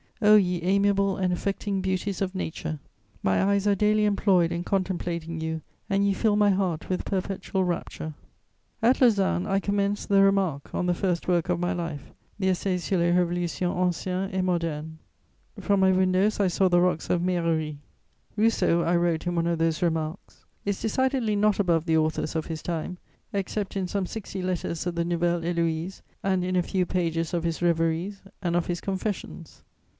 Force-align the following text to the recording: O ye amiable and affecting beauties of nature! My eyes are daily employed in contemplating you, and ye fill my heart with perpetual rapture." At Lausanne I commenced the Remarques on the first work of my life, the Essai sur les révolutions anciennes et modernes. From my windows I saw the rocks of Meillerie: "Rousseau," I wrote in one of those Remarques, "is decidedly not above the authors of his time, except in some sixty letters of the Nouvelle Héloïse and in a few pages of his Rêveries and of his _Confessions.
O 0.23 0.35
ye 0.35 0.61
amiable 0.63 1.17
and 1.17 1.31
affecting 1.31 1.81
beauties 1.81 2.21
of 2.21 2.33
nature! 2.35 2.79
My 3.21 3.43
eyes 3.43 3.67
are 3.67 3.75
daily 3.75 4.05
employed 4.05 4.51
in 4.51 4.63
contemplating 4.63 5.39
you, 5.39 5.61
and 5.89 6.05
ye 6.05 6.13
fill 6.13 6.35
my 6.35 6.49
heart 6.51 6.89
with 6.89 7.05
perpetual 7.05 7.63
rapture." 7.63 8.13
At 8.83 8.99
Lausanne 9.01 9.45
I 9.47 9.59
commenced 9.59 10.09
the 10.09 10.21
Remarques 10.21 10.73
on 10.73 10.85
the 10.85 10.93
first 10.95 11.27
work 11.27 11.49
of 11.49 11.59
my 11.59 11.73
life, 11.73 12.11
the 12.39 12.49
Essai 12.49 12.77
sur 12.79 12.97
les 12.97 13.11
révolutions 13.13 13.75
anciennes 13.75 14.29
et 14.33 14.43
modernes. 14.43 14.97
From 15.59 15.79
my 15.79 15.91
windows 15.91 16.39
I 16.39 16.47
saw 16.47 16.67
the 16.67 16.81
rocks 16.81 17.09
of 17.11 17.21
Meillerie: 17.21 17.77
"Rousseau," 18.35 18.81
I 18.81 18.95
wrote 18.95 19.25
in 19.27 19.35
one 19.35 19.47
of 19.47 19.59
those 19.59 19.81
Remarques, 19.81 20.45
"is 20.65 20.81
decidedly 20.81 21.35
not 21.35 21.59
above 21.59 21.85
the 21.85 21.97
authors 21.97 22.35
of 22.35 22.47
his 22.47 22.63
time, 22.63 22.97
except 23.33 23.75
in 23.75 23.87
some 23.87 24.07
sixty 24.07 24.41
letters 24.41 24.85
of 24.87 24.95
the 24.95 25.05
Nouvelle 25.05 25.41
Héloïse 25.41 26.01
and 26.23 26.43
in 26.43 26.55
a 26.55 26.63
few 26.63 26.87
pages 26.87 27.35
of 27.35 27.43
his 27.43 27.59
Rêveries 27.59 28.21
and 28.41 28.55
of 28.55 28.65
his 28.65 28.81
_Confessions. 28.81 29.61